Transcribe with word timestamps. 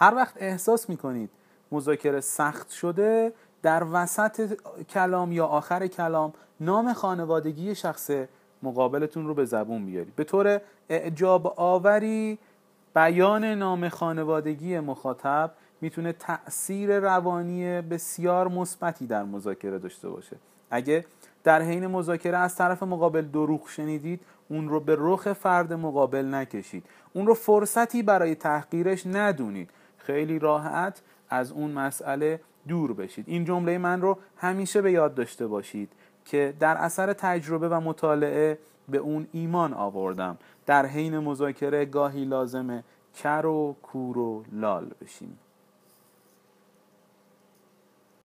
هر 0.00 0.14
وقت 0.14 0.34
احساس 0.36 0.88
می‌کنید 0.88 1.30
مذاکره 1.72 2.20
سخت 2.20 2.70
شده 2.70 3.32
در 3.62 3.84
وسط 3.92 4.58
کلام 4.88 5.32
یا 5.32 5.46
آخر 5.46 5.86
کلام 5.86 6.32
نام 6.60 6.92
خانوادگی 6.92 7.74
شخص 7.74 8.10
مقابلتون 8.62 9.26
رو 9.26 9.34
به 9.34 9.44
زبون 9.44 9.86
بیارید. 9.86 10.16
به 10.16 10.24
طور 10.24 10.60
اعجاب 10.88 11.54
آوری 11.56 12.38
بیان 12.94 13.44
نام 13.44 13.88
خانوادگی 13.88 14.80
مخاطب 14.80 15.50
می‌تونه 15.80 16.12
تأثیر 16.12 16.98
روانی 16.98 17.80
بسیار 17.80 18.48
مثبتی 18.48 19.06
در 19.06 19.22
مذاکره 19.22 19.78
داشته 19.78 20.08
باشه. 20.08 20.36
اگه 20.70 21.04
در 21.44 21.62
حین 21.62 21.86
مذاکره 21.86 22.36
از 22.38 22.56
طرف 22.56 22.82
مقابل 22.82 23.22
دروغ 23.22 23.68
شنیدید 23.68 24.20
اون 24.48 24.68
رو 24.68 24.80
به 24.80 24.96
رخ 24.98 25.32
فرد 25.32 25.72
مقابل 25.72 26.34
نکشید. 26.34 26.84
اون 27.12 27.26
رو 27.26 27.34
فرصتی 27.34 28.02
برای 28.02 28.34
تحقیرش 28.34 29.06
ندونید. 29.06 29.70
خیلی 30.04 30.38
راحت 30.38 31.02
از 31.28 31.52
اون 31.52 31.70
مسئله 31.70 32.40
دور 32.68 32.92
بشید. 32.92 33.24
این 33.28 33.44
جمله 33.44 33.78
من 33.78 34.00
رو 34.00 34.18
همیشه 34.36 34.82
به 34.82 34.92
یاد 34.92 35.14
داشته 35.14 35.46
باشید 35.46 35.92
که 36.24 36.54
در 36.60 36.76
اثر 36.76 37.12
تجربه 37.12 37.68
و 37.68 37.80
مطالعه 37.80 38.58
به 38.88 38.98
اون 38.98 39.26
ایمان 39.32 39.74
آوردم. 39.74 40.38
در 40.66 40.86
حین 40.86 41.18
مذاکره 41.18 41.84
گاهی 41.84 42.24
لازمه 42.24 42.84
کر 43.14 43.46
و 43.46 43.76
کور 43.82 44.18
و 44.18 44.44
لال 44.52 44.90
بشیم. 45.02 45.38